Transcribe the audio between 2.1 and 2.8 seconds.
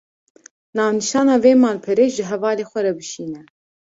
ji hevalê xwe